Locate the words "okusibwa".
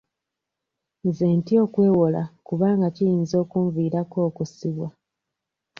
4.29-4.87